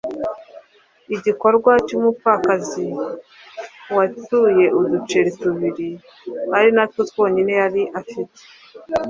[1.15, 2.85] Igikorwa cy’umupfakazi
[3.95, 5.89] watuye uduceri tubiri
[6.57, 8.39] ari natwo twonyine yari afite,